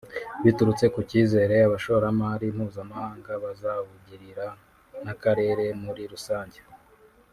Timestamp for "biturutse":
0.43-0.85